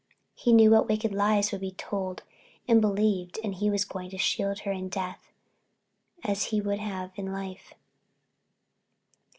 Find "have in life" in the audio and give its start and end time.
6.79-7.75